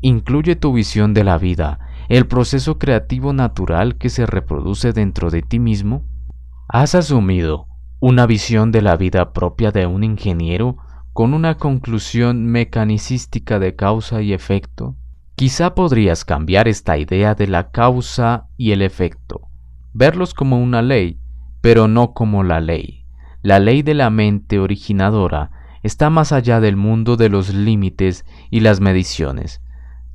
Incluye 0.00 0.56
tu 0.56 0.72
visión 0.72 1.12
de 1.12 1.22
la 1.22 1.36
vida, 1.36 1.78
el 2.08 2.26
proceso 2.26 2.78
creativo 2.78 3.34
natural 3.34 3.98
que 3.98 4.08
se 4.08 4.24
reproduce 4.24 4.94
dentro 4.94 5.28
de 5.28 5.42
ti 5.42 5.58
mismo. 5.58 6.06
¿Has 6.68 6.94
asumido 6.94 7.66
una 8.00 8.24
visión 8.24 8.72
de 8.72 8.80
la 8.80 8.96
vida 8.96 9.34
propia 9.34 9.72
de 9.72 9.84
un 9.84 10.04
ingeniero 10.04 10.78
con 11.12 11.34
una 11.34 11.58
conclusión 11.58 12.46
mecanicística 12.46 13.58
de 13.58 13.76
causa 13.76 14.22
y 14.22 14.32
efecto? 14.32 14.96
Quizá 15.36 15.74
podrías 15.74 16.24
cambiar 16.24 16.66
esta 16.66 16.96
idea 16.96 17.34
de 17.34 17.46
la 17.46 17.72
causa 17.72 18.48
y 18.56 18.72
el 18.72 18.80
efecto, 18.80 19.48
verlos 19.92 20.32
como 20.32 20.62
una 20.62 20.80
ley, 20.80 21.20
pero 21.60 21.88
no 21.88 22.14
como 22.14 22.42
la 22.42 22.60
ley. 22.60 23.01
La 23.42 23.58
ley 23.58 23.82
de 23.82 23.94
la 23.94 24.08
mente 24.08 24.60
originadora 24.60 25.50
está 25.82 26.10
más 26.10 26.30
allá 26.30 26.60
del 26.60 26.76
mundo 26.76 27.16
de 27.16 27.28
los 27.28 27.52
límites 27.52 28.24
y 28.50 28.60
las 28.60 28.80
mediciones. 28.80 29.60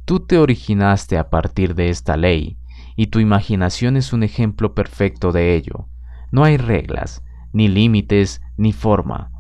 Tú 0.06 0.22
te 0.22 0.38
originaste 0.38 1.18
a 1.18 1.30
partir 1.30 1.76
de 1.76 1.90
esta 1.90 2.16
ley, 2.16 2.58
y 2.96 3.08
tu 3.08 3.20
imaginación 3.20 3.98
es 3.98 4.14
un 4.14 4.24
ejemplo 4.24 4.74
perfecto 4.74 5.34
de 5.34 5.56
ello. 5.56 5.90
No 6.32 6.46
hay 6.46 6.56
reglas, 6.56 7.22
ni 7.52 7.68
límites, 7.68 8.42
ni 8.56 8.72
forma. 8.72 9.32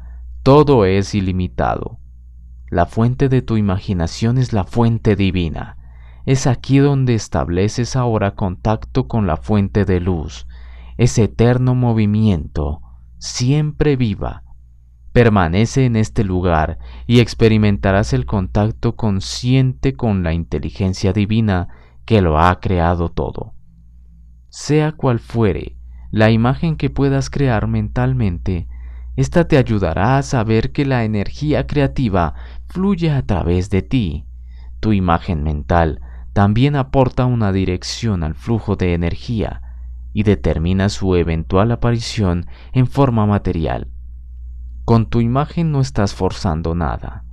Todo 0.44 0.84
es 0.84 1.15
ilimitado. 1.15 2.00
La 2.70 2.88
fuente 2.88 3.29
de 3.29 3.41
tu 3.41 3.56
imaginación 3.56 4.38
es 4.38 4.51
la 4.51 4.65
fuente 4.65 5.15
divina. 5.15 5.77
Es 6.25 6.46
aquí 6.46 6.79
donde 6.79 7.15
estableces 7.15 7.96
ahora 7.96 8.36
contacto 8.36 9.08
con 9.08 9.27
la 9.27 9.38
fuente 9.38 9.86
de 9.86 10.01
luz, 10.01 10.46
ese 10.98 11.24
eterno 11.24 11.74
movimiento, 11.74 12.82
siempre 13.17 13.95
viva. 13.95 14.43
Permanece 15.12 15.86
en 15.86 15.95
este 15.95 16.24
lugar 16.24 16.77
y 17.07 17.19
experimentarás 17.19 18.13
el 18.13 18.25
contacto 18.25 18.95
consciente 18.95 19.93
con 19.93 20.24
la 20.24 20.33
inteligencia 20.33 21.13
divina 21.13 21.69
que 22.05 22.21
lo 22.21 22.39
ha 22.39 22.59
creado 22.59 23.09
todo. 23.09 23.53
Sea 24.50 24.91
cual 24.91 25.19
fuere 25.19 25.77
la 26.12 26.31
imagen 26.31 26.77
que 26.77 26.89
puedas 26.89 27.29
crear 27.29 27.67
mentalmente, 27.67 28.67
esta 29.15 29.47
te 29.47 29.57
ayudará 29.57 30.17
a 30.17 30.24
saber 30.24 30.71
que 30.71 30.86
la 30.86 31.03
energía 31.03 31.67
creativa 31.67 32.36
fluye 32.67 33.12
a 33.12 33.24
través 33.24 33.69
de 33.69 33.81
ti. 33.81 34.25
Tu 34.79 34.93
imagen 34.93 35.43
mental 35.43 36.00
también 36.33 36.75
aporta 36.75 37.25
una 37.25 37.51
dirección 37.51 38.24
al 38.24 38.36
flujo 38.36 38.75
de 38.75 38.93
energía 38.93 39.66
y 40.17 40.24
determina 40.24 40.89
su 40.89 41.15
eventual 41.15 41.71
aparición 41.71 42.47
en 42.74 42.88
forma 42.88 43.27
material. 43.27 43.91
Con 44.83 45.12
tu 45.12 45.21
imagen 45.21 45.71
no 45.71 45.79
estás 45.79 46.15
forzando 46.15 46.74
nada. 46.74 47.24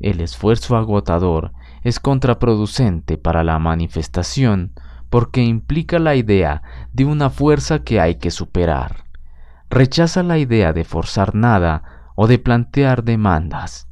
El 0.00 0.20
esfuerzo 0.20 0.76
agotador 0.76 1.52
es 1.84 2.00
contraproducente 2.00 3.18
para 3.18 3.44
la 3.44 3.60
manifestación 3.60 4.72
porque 5.10 5.44
implica 5.44 6.00
la 6.00 6.16
idea 6.16 6.64
de 6.92 7.04
una 7.04 7.30
fuerza 7.30 7.84
que 7.84 8.00
hay 8.00 8.16
que 8.16 8.32
superar. 8.32 9.04
Rechaza 9.70 10.24
la 10.24 10.38
idea 10.38 10.72
de 10.72 10.82
forzar 10.82 11.36
nada 11.36 11.84
o 12.16 12.26
de 12.26 12.40
plantear 12.40 13.04
demandas. 13.04 13.86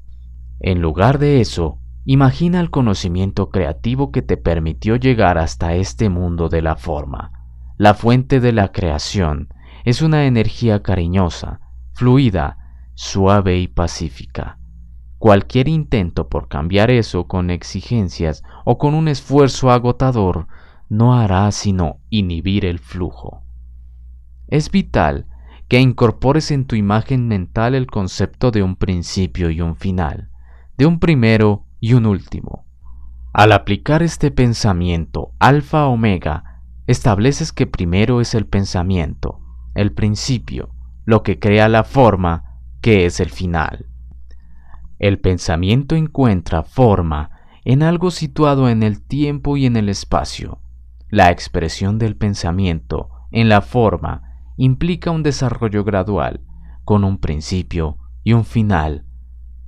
En 0.59 0.83
lugar 0.83 1.21
de 1.21 1.41
eso, 1.41 1.79
imagina 2.05 2.59
el 2.59 2.71
conocimiento 2.71 3.51
creativo 3.51 4.11
que 4.11 4.23
te 4.23 4.37
permitió 4.37 4.97
llegar 4.97 5.39
hasta 5.39 5.75
este 5.75 6.09
mundo 6.09 6.49
de 6.49 6.63
la 6.63 6.75
forma. 6.75 7.40
La 7.81 7.95
fuente 7.95 8.41
de 8.41 8.53
la 8.53 8.73
creación 8.73 9.49
es 9.87 10.03
una 10.03 10.27
energía 10.27 10.83
cariñosa, 10.83 11.61
fluida, 11.95 12.59
suave 12.93 13.59
y 13.59 13.69
pacífica. 13.69 14.59
Cualquier 15.17 15.67
intento 15.67 16.29
por 16.29 16.49
cambiar 16.49 16.91
eso 16.91 17.27
con 17.27 17.49
exigencias 17.49 18.43
o 18.67 18.77
con 18.77 18.93
un 18.93 19.09
esfuerzo 19.09 19.71
agotador 19.71 20.47
no 20.91 21.19
hará 21.19 21.51
sino 21.53 22.01
inhibir 22.11 22.67
el 22.67 22.81
flujo. 22.81 23.45
Es 24.49 24.71
vital 24.71 25.25
que 25.67 25.81
incorpores 25.81 26.51
en 26.51 26.67
tu 26.67 26.77
imagen 26.77 27.29
mental 27.29 27.75
el 27.75 27.87
concepto 27.87 28.51
de 28.51 28.63
un 28.63 28.77
principio 28.77 29.49
y 29.49 29.63
un 29.63 29.75
final, 29.75 30.29
de 30.77 30.85
un 30.85 30.99
primero 30.99 31.65
y 31.81 31.95
un 31.95 32.05
último. 32.05 32.67
Al 33.33 33.53
aplicar 33.53 34.03
este 34.03 34.31
pensamiento 34.31 35.33
alfa-omega 35.39 36.50
estableces 36.91 37.53
que 37.53 37.69
primero 37.69 38.21
es 38.21 38.35
el 38.35 38.47
pensamiento, 38.47 39.41
el 39.75 39.93
principio, 39.93 40.71
lo 41.05 41.23
que 41.23 41.39
crea 41.39 41.69
la 41.69 41.85
forma, 41.85 42.59
que 42.81 43.07
es 43.07 43.21
el 43.21 43.31
final. 43.31 43.87
El 44.99 45.21
pensamiento 45.21 45.95
encuentra 45.95 46.65
forma 46.65 47.31
en 47.65 47.85
algo 47.85 48.11
situado 48.11 48.69
en 48.69 48.83
el 48.83 49.03
tiempo 49.03 49.57
y 49.57 49.67
en 49.67 49.77
el 49.77 49.89
espacio. 49.89 50.59
La 51.11 51.31
expresión 51.31 51.99
del 51.99 52.17
pensamiento 52.17 53.09
en 53.31 53.49
la 53.49 53.61
forma 53.61 54.23
implica 54.57 55.13
un 55.13 55.23
desarrollo 55.23 55.85
gradual, 55.85 56.41
con 56.85 57.05
un 57.05 57.19
principio 57.19 57.99
y 58.25 58.33
un 58.33 58.45
final. 58.45 59.05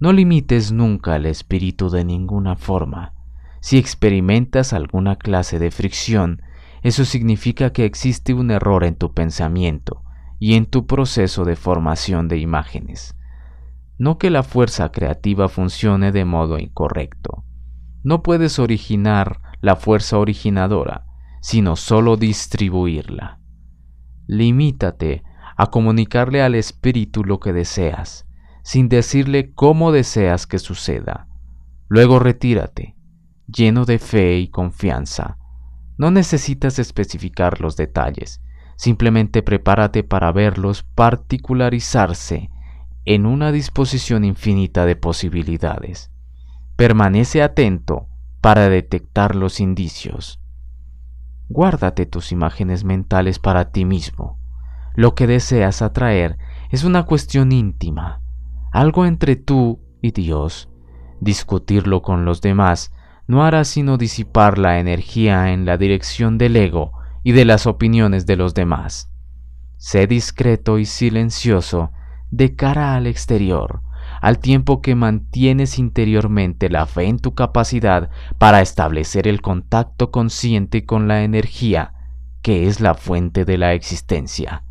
No 0.01 0.13
limites 0.13 0.73
nunca 0.73 1.15
el 1.15 1.27
espíritu 1.27 1.89
de 1.89 2.05
ninguna 2.05 2.57
forma. 2.57 3.15
Si 3.61 3.79
experimentas 3.79 4.73
alguna 4.73 5.15
clase 5.15 5.61
de 5.61 5.71
fricción, 5.71 6.43
eso 6.83 7.05
significa 7.05 7.73
que 7.73 7.85
existe 7.85 8.35
un 8.35 8.51
error 8.51 8.85
en 8.85 8.97
tu 8.97 9.15
pensamiento 9.15 10.03
y 10.39 10.55
en 10.55 10.67
tu 10.67 10.87
proceso 10.87 11.45
de 11.45 11.55
formación 11.55 12.29
de 12.29 12.39
imágenes. 12.39 13.17
No 13.99 14.19
que 14.19 14.31
la 14.31 14.43
fuerza 14.43 14.91
creativa 14.91 15.49
funcione 15.49 16.11
de 16.11 16.25
modo 16.25 16.59
incorrecto. 16.59 17.45
No 18.03 18.23
puedes 18.23 18.59
originar 18.59 19.41
la 19.61 19.77
fuerza 19.77 20.19
originadora, 20.19 21.07
sino 21.41 21.77
solo 21.77 22.17
distribuirla. 22.17 23.39
Limítate 24.27 25.23
a 25.57 25.69
comunicarle 25.69 26.43
al 26.43 26.57
espíritu 26.57 27.23
lo 27.23 27.39
que 27.39 27.53
deseas, 27.53 28.27
sin 28.65 28.89
decirle 28.89 29.53
cómo 29.53 29.93
deseas 29.93 30.49
que 30.49 30.59
suceda. 30.59 31.29
Luego 31.89 32.19
retírate, 32.19 32.97
lleno 33.47 33.85
de 33.85 34.01
fe 34.01 34.39
y 34.39 34.49
confianza. 34.49 35.39
No 36.03 36.11
necesitas 36.11 36.81
especificar 36.81 37.61
los 37.61 37.77
detalles, 37.77 38.43
simplemente 38.75 39.41
prepárate 39.41 40.03
para 40.03 40.33
verlos 40.33 40.83
particularizarse 40.83 42.51
en 43.05 43.25
una 43.25 43.53
disposición 43.53 44.25
infinita 44.25 44.85
de 44.85 44.97
posibilidades. 44.97 46.11
Permanece 46.75 47.41
atento 47.41 48.09
para 48.41 48.69
detectar 48.69 49.37
los 49.37 49.61
indicios. 49.61 50.41
Guárdate 51.49 52.05
tus 52.05 52.33
imágenes 52.33 52.83
mentales 52.83 53.39
para 53.39 53.71
ti 53.71 53.85
mismo. 53.85 54.41
Lo 54.97 55.15
que 55.15 55.29
deseas 55.29 55.83
atraer 55.83 56.37
es 56.71 56.83
una 56.83 57.05
cuestión 57.05 57.53
íntima, 57.53 58.23
algo 58.73 59.07
entre 59.07 59.37
tú 59.37 59.81
y 60.01 60.11
Dios. 60.11 60.69
Discutirlo 61.21 62.03
con 62.03 62.25
los 62.25 62.41
demás 62.41 62.93
no 63.33 63.47
hará 63.47 63.65
sino 63.65 63.97
disipar 63.97 64.59
la 64.59 64.79
energía 64.79 65.55
en 65.55 65.65
la 65.65 65.79
dirección 65.79 66.37
del 66.37 66.55
ego 66.55 66.93
y 67.25 67.33
de 67.33 67.47
las 67.47 67.67
opiniones 67.67 68.27
de 68.27 68.37
los 68.37 68.53
demás. 68.53 69.11
Sé 69.79 70.07
discreto 70.07 70.79
y 70.79 70.85
silencioso 70.85 71.93
de 72.31 72.55
cara 72.55 72.95
al 72.95 73.07
exterior, 73.07 73.81
al 74.21 74.39
tiempo 74.39 74.83
que 74.83 74.95
mantienes 74.95 75.79
interiormente 75.79 76.69
la 76.69 76.85
fe 76.85 77.05
en 77.05 77.19
tu 77.19 77.35
capacidad 77.35 78.11
para 78.37 78.61
establecer 78.61 79.27
el 79.27 79.41
contacto 79.41 80.11
consciente 80.11 80.85
con 80.85 81.09
la 81.09 81.23
energía 81.23 81.95
que 82.43 82.67
es 82.67 82.81
la 82.81 82.93
fuente 82.93 83.47
de 83.47 83.57
la 83.57 83.73
existencia. 83.73 84.63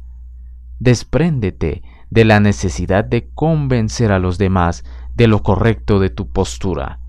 Despréndete 0.77 1.81
de 2.11 2.25
la 2.25 2.39
necesidad 2.39 3.05
de 3.05 3.27
convencer 3.33 4.11
a 4.11 4.19
los 4.19 4.37
demás 4.37 4.83
de 5.15 5.25
lo 5.25 5.41
correcto 5.41 5.99
de 5.99 6.11
tu 6.11 6.29
postura. 6.29 7.00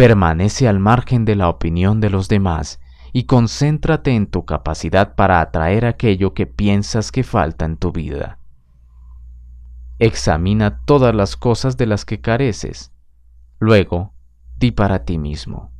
Permanece 0.00 0.66
al 0.66 0.78
margen 0.78 1.26
de 1.26 1.36
la 1.36 1.50
opinión 1.50 2.00
de 2.00 2.08
los 2.08 2.30
demás 2.30 2.80
y 3.12 3.24
concéntrate 3.24 4.12
en 4.12 4.28
tu 4.28 4.46
capacidad 4.46 5.14
para 5.14 5.42
atraer 5.42 5.84
aquello 5.84 6.32
que 6.32 6.46
piensas 6.46 7.12
que 7.12 7.22
falta 7.22 7.66
en 7.66 7.76
tu 7.76 7.92
vida. 7.92 8.38
Examina 9.98 10.80
todas 10.86 11.14
las 11.14 11.36
cosas 11.36 11.76
de 11.76 11.84
las 11.84 12.06
que 12.06 12.18
careces. 12.18 12.94
Luego, 13.58 14.14
di 14.56 14.70
para 14.70 15.04
ti 15.04 15.18
mismo. 15.18 15.70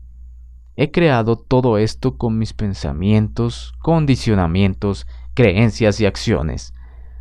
He 0.77 0.91
creado 0.91 1.37
todo 1.37 1.79
esto 1.79 2.19
con 2.19 2.37
mis 2.37 2.53
pensamientos, 2.53 3.73
condicionamientos, 3.79 5.07
creencias 5.33 5.99
y 5.99 6.05
acciones. 6.05 6.75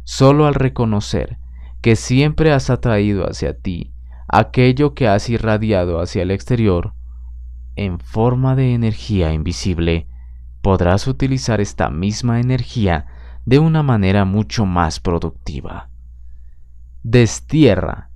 Solo 0.04 0.48
al 0.48 0.54
reconocer 0.54 1.38
que 1.82 1.96
siempre 1.96 2.52
has 2.52 2.70
atraído 2.70 3.24
hacia 3.24 3.58
ti 3.58 3.94
aquello 4.30 4.94
que 4.94 5.08
has 5.08 5.30
irradiado 5.30 6.00
hacia 6.00 6.22
el 6.22 6.32
exterior, 6.32 6.94
en 7.76 8.00
forma 8.00 8.56
de 8.56 8.74
energía 8.74 9.34
invisible, 9.34 10.08
podrás 10.62 11.08
utilizar 11.08 11.62
esta 11.62 11.90
misma 11.90 12.40
energía 12.40 13.08
de 13.46 13.60
una 13.60 13.84
manera 13.84 14.26
mucho 14.26 14.66
más 14.66 15.00
productiva. 15.00 15.90
Destierra 17.04 18.10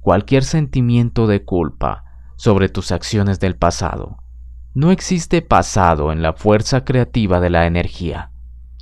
cualquier 0.00 0.44
sentimiento 0.44 1.26
de 1.26 1.44
culpa 1.44 2.04
sobre 2.36 2.68
tus 2.68 2.92
acciones 2.92 3.40
del 3.40 3.56
pasado. 3.56 4.18
No 4.74 4.90
existe 4.90 5.42
pasado 5.42 6.12
en 6.12 6.22
la 6.22 6.34
fuerza 6.34 6.84
creativa 6.84 7.40
de 7.40 7.50
la 7.50 7.66
energía. 7.66 8.30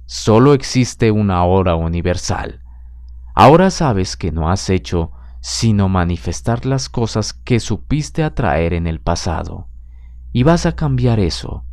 Solo 0.06 0.52
existe 0.52 1.10
una 1.10 1.44
hora 1.44 1.76
universal. 1.76 2.60
Ahora 3.34 3.70
sabes 3.70 4.16
que 4.16 4.32
no 4.32 4.50
has 4.50 4.68
hecho 4.68 5.12
sino 5.46 5.90
manifestar 5.90 6.64
las 6.64 6.88
cosas 6.88 7.34
que 7.34 7.60
supiste 7.60 8.24
atraer 8.24 8.72
en 8.72 8.86
el 8.86 8.98
pasado. 8.98 9.68
Y 10.32 10.42
vas 10.42 10.64
a 10.64 10.74
cambiar 10.74 11.20
eso. 11.20 11.66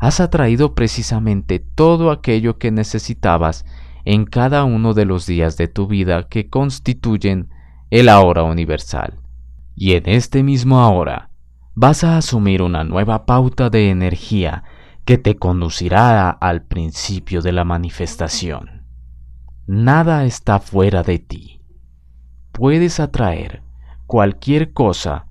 Has 0.00 0.20
atraído 0.20 0.74
precisamente 0.74 1.58
todo 1.58 2.10
aquello 2.10 2.56
que 2.56 2.70
necesitabas 2.70 3.66
en 4.06 4.24
cada 4.24 4.64
uno 4.64 4.94
de 4.94 5.04
los 5.04 5.26
días 5.26 5.58
de 5.58 5.68
tu 5.68 5.86
vida 5.86 6.28
que 6.28 6.48
constituyen 6.48 7.50
el 7.90 8.08
ahora 8.08 8.42
universal. 8.42 9.20
Y 9.74 9.92
en 9.92 10.08
este 10.08 10.42
mismo 10.42 10.80
ahora 10.80 11.28
vas 11.74 12.04
a 12.04 12.16
asumir 12.16 12.62
una 12.62 12.84
nueva 12.84 13.26
pauta 13.26 13.68
de 13.68 13.90
energía 13.90 14.64
que 15.04 15.18
te 15.18 15.36
conducirá 15.36 16.30
al 16.30 16.62
principio 16.62 17.42
de 17.42 17.52
la 17.52 17.64
manifestación. 17.64 18.86
Nada 19.66 20.24
está 20.24 20.58
fuera 20.58 21.02
de 21.02 21.18
ti. 21.18 21.54
Puedes 22.54 23.00
atraer 23.00 23.64
cualquier 24.06 24.72
cosa 24.72 25.26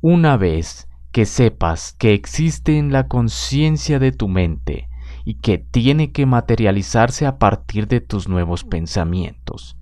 una 0.00 0.38
vez 0.38 0.88
que 1.12 1.26
sepas 1.26 1.92
que 1.92 2.14
existe 2.14 2.78
en 2.78 2.92
la 2.92 3.08
conciencia 3.08 3.98
de 3.98 4.10
tu 4.10 4.26
mente 4.26 4.88
y 5.26 5.34
que 5.34 5.58
tiene 5.58 6.12
que 6.12 6.24
materializarse 6.24 7.26
a 7.26 7.38
partir 7.38 7.88
de 7.88 8.00
tus 8.00 8.26
nuevos 8.26 8.64
pensamientos. 8.64 9.76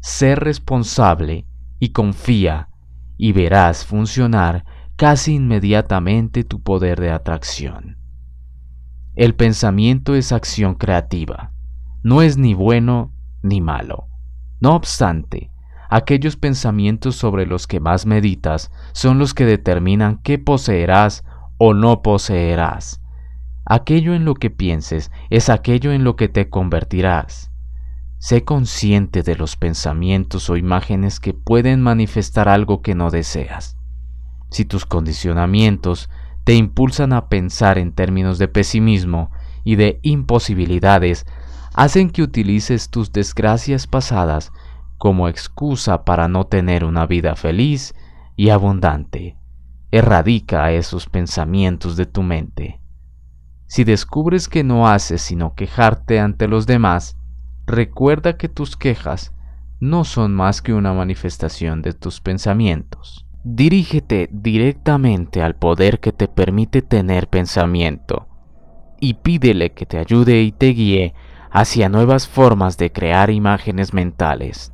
Sé 0.00 0.34
responsable 0.34 1.46
y 1.78 1.90
confía 1.90 2.70
y 3.16 3.30
verás 3.30 3.86
funcionar 3.86 4.64
casi 4.96 5.34
inmediatamente 5.34 6.42
tu 6.42 6.60
poder 6.60 7.00
de 7.00 7.12
atracción. 7.12 7.98
El 9.14 9.36
pensamiento 9.36 10.16
es 10.16 10.32
acción 10.32 10.74
creativa, 10.74 11.52
no 12.02 12.20
es 12.20 12.36
ni 12.36 12.54
bueno 12.54 13.12
ni 13.44 13.60
malo. 13.60 14.08
No 14.60 14.74
obstante, 14.74 15.52
aquellos 15.88 16.36
pensamientos 16.36 17.16
sobre 17.16 17.46
los 17.46 17.66
que 17.66 17.80
más 17.80 18.06
meditas 18.06 18.70
son 18.92 19.18
los 19.18 19.34
que 19.34 19.44
determinan 19.46 20.18
qué 20.22 20.38
poseerás 20.38 21.24
o 21.58 21.74
no 21.74 22.02
poseerás 22.02 23.00
Aquello 23.68 24.14
en 24.14 24.24
lo 24.24 24.34
que 24.34 24.48
pienses 24.48 25.10
es 25.28 25.48
aquello 25.48 25.90
en 25.90 26.04
lo 26.04 26.14
que 26.14 26.28
te 26.28 26.48
convertirás. 26.48 27.50
Sé 28.18 28.44
consciente 28.44 29.24
de 29.24 29.34
los 29.34 29.56
pensamientos 29.56 30.48
o 30.48 30.56
imágenes 30.56 31.18
que 31.18 31.34
pueden 31.34 31.82
manifestar 31.82 32.48
algo 32.48 32.80
que 32.80 32.94
no 32.94 33.10
deseas. 33.10 33.76
Si 34.50 34.64
tus 34.64 34.86
condicionamientos 34.86 36.08
te 36.44 36.54
impulsan 36.54 37.12
a 37.12 37.28
pensar 37.28 37.76
en 37.76 37.90
términos 37.90 38.38
de 38.38 38.46
pesimismo 38.46 39.32
y 39.64 39.74
de 39.74 39.98
imposibilidades, 40.02 41.26
hacen 41.74 42.10
que 42.10 42.22
utilices 42.22 42.88
tus 42.88 43.10
desgracias 43.10 43.88
pasadas 43.88 44.52
como 44.98 45.28
excusa 45.28 46.04
para 46.04 46.28
no 46.28 46.46
tener 46.46 46.84
una 46.84 47.06
vida 47.06 47.36
feliz 47.36 47.94
y 48.36 48.50
abundante. 48.50 49.36
Erradica 49.90 50.72
esos 50.72 51.06
pensamientos 51.06 51.96
de 51.96 52.06
tu 52.06 52.22
mente. 52.22 52.80
Si 53.66 53.84
descubres 53.84 54.48
que 54.48 54.64
no 54.64 54.88
haces 54.88 55.22
sino 55.22 55.54
quejarte 55.54 56.20
ante 56.20 56.48
los 56.48 56.66
demás, 56.66 57.18
recuerda 57.66 58.36
que 58.36 58.48
tus 58.48 58.76
quejas 58.76 59.32
no 59.80 60.04
son 60.04 60.34
más 60.34 60.62
que 60.62 60.72
una 60.72 60.92
manifestación 60.92 61.82
de 61.82 61.92
tus 61.92 62.20
pensamientos. 62.20 63.26
Dirígete 63.44 64.28
directamente 64.32 65.42
al 65.42 65.56
poder 65.56 66.00
que 66.00 66.12
te 66.12 66.28
permite 66.28 66.82
tener 66.82 67.28
pensamiento 67.28 68.28
y 69.00 69.14
pídele 69.14 69.72
que 69.72 69.86
te 69.86 69.98
ayude 69.98 70.42
y 70.42 70.52
te 70.52 70.68
guíe 70.68 71.14
hacia 71.50 71.88
nuevas 71.88 72.26
formas 72.26 72.76
de 72.76 72.92
crear 72.92 73.30
imágenes 73.30 73.92
mentales. 73.94 74.72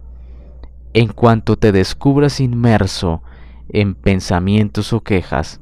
En 0.95 1.09
cuanto 1.09 1.57
te 1.57 1.73
descubras 1.73 2.41
inmerso 2.41 3.23
en 3.69 3.95
pensamientos 3.95 4.93
o 4.93 5.03
quejas, 5.03 5.61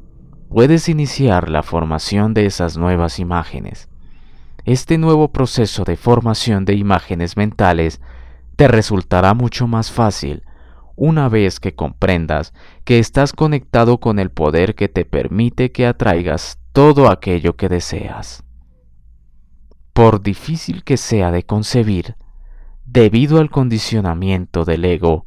puedes 0.48 0.88
iniciar 0.88 1.48
la 1.48 1.62
formación 1.62 2.34
de 2.34 2.46
esas 2.46 2.76
nuevas 2.76 3.20
imágenes. 3.20 3.88
Este 4.64 4.98
nuevo 4.98 5.30
proceso 5.32 5.84
de 5.84 5.96
formación 5.96 6.64
de 6.64 6.74
imágenes 6.74 7.36
mentales 7.36 8.00
te 8.56 8.66
resultará 8.66 9.32
mucho 9.34 9.68
más 9.68 9.92
fácil 9.92 10.42
una 10.96 11.30
vez 11.30 11.60
que 11.60 11.74
comprendas 11.74 12.52
que 12.84 12.98
estás 12.98 13.32
conectado 13.32 14.00
con 14.00 14.18
el 14.18 14.30
poder 14.30 14.74
que 14.74 14.88
te 14.88 15.04
permite 15.04 15.72
que 15.72 15.86
atraigas 15.86 16.58
todo 16.72 17.08
aquello 17.08 17.56
que 17.56 17.70
deseas. 17.70 18.44
Por 19.94 20.22
difícil 20.22 20.84
que 20.84 20.96
sea 20.96 21.30
de 21.30 21.44
concebir, 21.44 22.16
debido 22.92 23.38
al 23.38 23.50
condicionamiento 23.50 24.64
del 24.64 24.85
ego, 24.85 25.24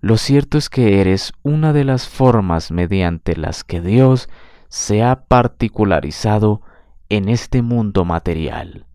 lo 0.00 0.16
cierto 0.16 0.56
es 0.56 0.70
que 0.70 1.00
eres 1.00 1.34
una 1.42 1.74
de 1.74 1.84
las 1.84 2.08
formas 2.08 2.70
mediante 2.70 3.36
las 3.36 3.64
que 3.64 3.82
Dios 3.82 4.30
se 4.68 5.02
ha 5.02 5.24
particularizado 5.26 6.62
en 7.10 7.28
este 7.28 7.60
mundo 7.60 8.06
material. 8.06 8.86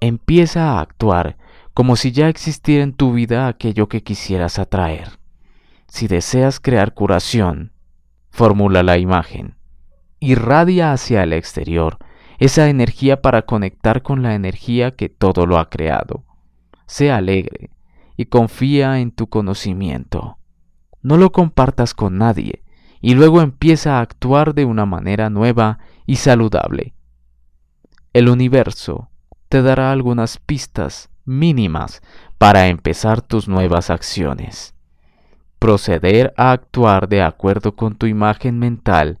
empieza 0.00 0.72
a 0.72 0.80
actuar 0.80 1.38
como 1.72 1.96
si 1.96 2.12
ya 2.12 2.28
existiera 2.28 2.82
en 2.84 2.92
tu 2.92 3.12
vida 3.12 3.48
aquello 3.48 3.88
que 3.88 4.02
quisieras 4.02 4.58
atraer. 4.58 5.18
Si 5.88 6.06
deseas 6.06 6.60
crear 6.60 6.92
curación, 6.92 7.72
formula 8.30 8.82
la 8.82 8.98
imagen. 8.98 9.56
Irradia 10.20 10.92
hacia 10.92 11.22
el 11.22 11.32
exterior 11.32 11.98
esa 12.38 12.68
energía 12.68 13.22
para 13.22 13.42
conectar 13.42 14.02
con 14.02 14.22
la 14.22 14.34
energía 14.34 14.94
que 14.94 15.08
todo 15.08 15.46
lo 15.46 15.58
ha 15.58 15.70
creado. 15.70 16.24
Sea 16.86 17.16
alegre 17.16 17.70
y 18.16 18.26
confía 18.26 19.00
en 19.00 19.10
tu 19.10 19.28
conocimiento. 19.28 20.38
No 21.02 21.16
lo 21.16 21.32
compartas 21.32 21.94
con 21.94 22.18
nadie 22.18 22.62
y 23.00 23.14
luego 23.14 23.42
empieza 23.42 23.98
a 23.98 24.00
actuar 24.00 24.54
de 24.54 24.64
una 24.64 24.86
manera 24.86 25.30
nueva 25.30 25.78
y 26.06 26.16
saludable. 26.16 26.94
El 28.12 28.28
universo 28.28 29.10
te 29.48 29.62
dará 29.62 29.92
algunas 29.92 30.38
pistas 30.38 31.10
mínimas 31.24 32.02
para 32.38 32.68
empezar 32.68 33.20
tus 33.20 33.48
nuevas 33.48 33.90
acciones. 33.90 34.74
Proceder 35.58 36.32
a 36.36 36.52
actuar 36.52 37.08
de 37.08 37.22
acuerdo 37.22 37.76
con 37.76 37.96
tu 37.96 38.06
imagen 38.06 38.58
mental 38.58 39.18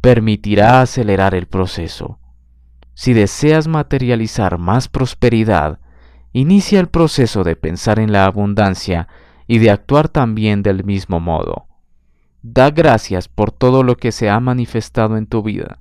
permitirá 0.00 0.80
acelerar 0.80 1.34
el 1.34 1.46
proceso. 1.46 2.18
Si 2.94 3.12
deseas 3.12 3.68
materializar 3.68 4.58
más 4.58 4.88
prosperidad, 4.88 5.80
inicia 6.32 6.80
el 6.80 6.88
proceso 6.88 7.44
de 7.44 7.56
pensar 7.56 7.98
en 7.98 8.12
la 8.12 8.24
abundancia 8.24 9.08
y 9.46 9.58
de 9.58 9.70
actuar 9.70 10.08
también 10.08 10.62
del 10.62 10.84
mismo 10.84 11.20
modo. 11.20 11.66
Da 12.42 12.70
gracias 12.70 13.28
por 13.28 13.50
todo 13.50 13.82
lo 13.82 13.96
que 13.96 14.12
se 14.12 14.30
ha 14.30 14.38
manifestado 14.38 15.16
en 15.16 15.26
tu 15.26 15.42
vida. 15.42 15.80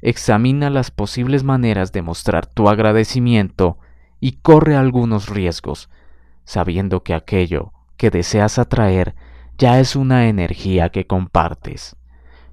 Examina 0.00 0.70
las 0.70 0.90
posibles 0.90 1.44
maneras 1.44 1.92
de 1.92 2.02
mostrar 2.02 2.46
tu 2.46 2.68
agradecimiento 2.68 3.78
y 4.20 4.32
corre 4.32 4.76
algunos 4.76 5.28
riesgos, 5.28 5.88
sabiendo 6.44 7.02
que 7.02 7.14
aquello 7.14 7.72
que 7.96 8.10
deseas 8.10 8.58
atraer 8.58 9.14
ya 9.58 9.80
es 9.80 9.96
una 9.96 10.28
energía 10.28 10.90
que 10.90 11.06
compartes. 11.06 11.96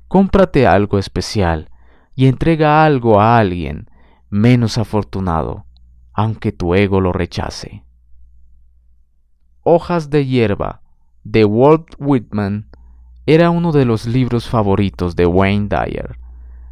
Cómprate 0.08 0.68
algo 0.68 1.00
especial 1.00 1.70
y 2.16 2.28
entrega 2.28 2.86
algo 2.86 3.20
a 3.20 3.38
alguien 3.38 3.90
menos 4.30 4.78
afortunado, 4.78 5.66
aunque 6.14 6.52
tu 6.52 6.76
ego 6.76 7.02
lo 7.02 7.12
rechace. 7.12 7.84
Hojas 9.64 10.10
de 10.10 10.26
hierba 10.26 10.82
de 11.24 11.46
Walt 11.46 11.96
Whitman 11.98 12.70
era 13.26 13.50
uno 13.50 13.72
de 13.72 13.86
los 13.86 14.06
libros 14.06 14.50
favoritos 14.50 15.16
de 15.16 15.26
Wayne 15.26 15.70
Dyer. 15.70 16.20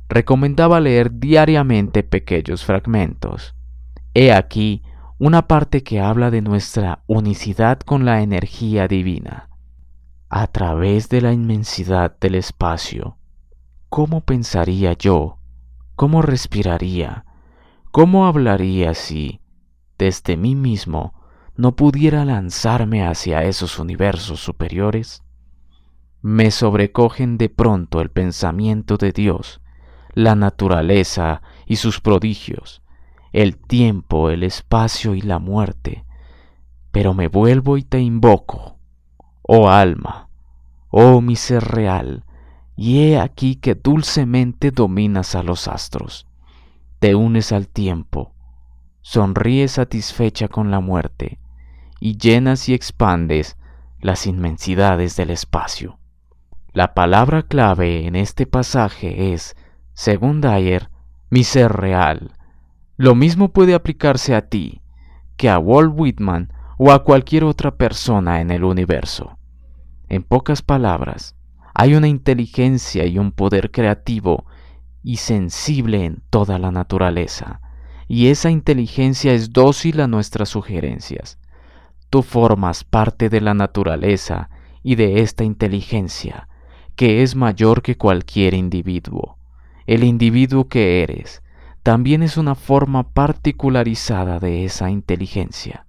Recomendaba 0.10 0.82
leer 0.82 1.20
diariamente 1.20 2.04
pequeños 2.04 2.66
fragmentos. 2.66 3.56
He 4.14 4.34
aquí 4.34 4.84
una 5.18 5.48
parte 5.48 5.84
que 5.84 6.02
habla 6.02 6.32
de 6.32 6.42
nuestra 6.42 7.04
unicidad 7.08 7.80
con 7.80 8.04
la 8.04 8.22
energía 8.22 8.88
divina. 8.88 9.50
A 10.30 10.48
través 10.48 11.08
de 11.10 11.22
la 11.22 11.32
inmensidad 11.32 12.18
del 12.20 12.36
espacio, 12.36 13.18
¿cómo 13.88 14.22
pensaría 14.22 14.94
yo? 14.94 15.38
¿Cómo 15.96 16.22
respiraría? 16.22 17.26
¿Cómo 17.92 18.26
hablaría 18.26 18.94
si, 18.94 19.42
desde 19.98 20.38
mí 20.38 20.56
mismo, 20.56 21.14
no 21.56 21.76
pudiera 21.76 22.26
lanzarme 22.26 23.06
hacia 23.06 23.44
esos 23.44 23.80
universos 23.80 24.40
superiores? 24.40 25.24
me 26.22 26.52
sobrecogen 26.52 27.38
de 27.38 27.50
pronto 27.50 28.00
el 28.00 28.12
pensamiento 28.12 28.98
de 28.98 29.12
Dios, 29.12 29.62
la 30.14 30.36
naturaleza 30.36 31.42
y 31.66 31.78
sus 31.78 32.00
prodigios, 32.00 32.84
el 33.34 33.58
tiempo, 33.58 34.30
el 34.30 34.44
espacio 34.44 35.16
y 35.16 35.22
la 35.22 35.40
muerte, 35.40 36.06
pero 36.92 37.14
me 37.14 37.28
vuelvo 37.28 37.78
y 37.78 37.84
te 37.84 38.00
invoco, 38.00 38.78
oh 39.42 39.70
alma, 39.70 40.30
oh 40.90 41.22
mi 41.22 41.36
ser 41.36 41.64
real, 41.64 42.24
y 42.76 43.04
he 43.04 43.20
aquí 43.20 43.56
que 43.56 43.74
dulcemente 43.74 44.72
dominas 44.72 45.36
a 45.36 45.44
los 45.44 45.68
astros, 45.68 46.28
te 47.02 47.16
unes 47.16 47.52
al 47.52 47.68
tiempo, 47.68 48.36
sonríes 49.02 49.72
satisfecha 49.72 50.48
con 50.48 50.70
la 50.70 50.82
muerte, 50.82 51.40
y 52.00 52.18
llenas 52.18 52.70
y 52.70 52.76
expandes 52.76 53.58
las 54.02 54.28
inmensidades 54.28 55.16
del 55.16 55.32
espacio. 55.32 55.98
La 56.74 56.94
palabra 56.94 57.42
clave 57.42 58.06
en 58.06 58.16
este 58.16 58.46
pasaje 58.46 59.34
es, 59.34 59.56
según 59.94 60.42
Dyer, 60.42 60.92
mi 61.32 61.44
ser 61.44 61.72
real. 61.72 62.34
Lo 62.98 63.16
mismo 63.16 63.52
puede 63.52 63.74
aplicarse 63.74 64.36
a 64.36 64.48
ti 64.48 64.84
que 65.38 65.50
a 65.50 65.58
Walt 65.58 65.94
Whitman 65.96 66.54
o 66.78 66.92
a 66.92 67.04
cualquier 67.04 67.46
otra 67.46 67.78
persona 67.78 68.42
en 68.42 68.52
el 68.52 68.64
universo. 68.64 69.40
En 70.08 70.22
pocas 70.22 70.62
palabras, 70.62 71.36
hay 71.74 71.96
una 71.96 72.08
inteligencia 72.08 73.08
y 73.08 73.18
un 73.18 73.32
poder 73.32 73.72
creativo 73.72 74.46
y 75.04 75.18
sensible 75.18 76.06
en 76.06 76.22
toda 76.30 76.60
la 76.60 76.72
naturaleza, 76.72 77.62
y 78.08 78.28
esa 78.28 78.52
inteligencia 78.52 79.34
es 79.34 79.54
dócil 79.54 80.02
a 80.02 80.08
nuestras 80.08 80.50
sugerencias. 80.50 81.38
Tú 82.10 82.24
formas 82.24 82.84
parte 82.84 83.30
de 83.30 83.40
la 83.42 83.54
naturaleza 83.54 84.50
y 84.84 84.96
de 84.96 85.22
esta 85.22 85.44
inteligencia, 85.44 86.48
que 86.96 87.24
es 87.24 87.36
mayor 87.36 87.82
que 87.82 87.98
cualquier 87.98 88.54
individuo. 88.54 89.38
El 89.88 90.04
individuo 90.04 90.68
que 90.68 91.04
eres 91.04 91.42
también 91.84 92.22
es 92.22 92.38
una 92.38 92.56
forma 92.56 93.14
particularizada 93.14 94.40
de 94.40 94.66
esa 94.66 94.90
inteligencia. 94.92 95.86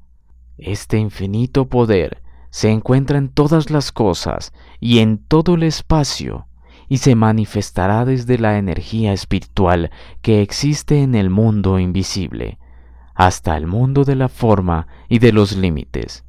Este 0.59 0.99
infinito 0.99 1.69
poder 1.69 2.23
se 2.51 2.71
encuentra 2.71 3.19
en 3.19 3.29
todas 3.29 3.71
las 3.71 3.93
cosas 3.93 4.53
y 4.79 5.01
en 5.01 5.19
todo 5.19 5.55
el 5.55 5.65
espacio 5.65 6.47
y 6.93 6.99
se 6.99 7.15
manifestará 7.15 8.05
desde 8.05 8.37
la 8.37 8.59
energía 8.59 9.15
espiritual 9.15 9.91
que 10.21 10.43
existe 10.43 11.01
en 11.01 11.15
el 11.15 11.31
mundo 11.31 11.79
invisible 11.79 12.59
hasta 13.15 13.57
el 13.57 13.67
mundo 13.67 14.05
de 14.05 14.15
la 14.15 14.29
forma 14.29 14.89
y 15.09 15.19
de 15.19 15.33
los 15.33 15.57
límites. 15.57 16.27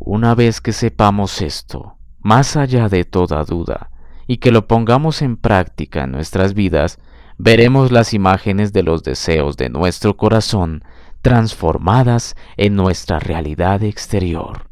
Una 0.00 0.34
vez 0.34 0.60
que 0.60 0.72
sepamos 0.72 1.40
esto, 1.42 1.94
más 2.18 2.56
allá 2.56 2.88
de 2.88 3.04
toda 3.04 3.44
duda, 3.44 3.92
y 4.26 4.38
que 4.38 4.50
lo 4.50 4.66
pongamos 4.66 5.22
en 5.22 5.36
práctica 5.36 6.02
en 6.02 6.10
nuestras 6.10 6.54
vidas, 6.54 6.98
veremos 7.38 7.92
las 7.92 8.12
imágenes 8.12 8.72
de 8.72 8.82
los 8.82 9.04
deseos 9.04 9.56
de 9.56 9.70
nuestro 9.70 10.16
corazón 10.16 10.82
transformadas 11.22 12.34
en 12.56 12.74
nuestra 12.74 13.20
realidad 13.20 13.84
exterior. 13.84 14.69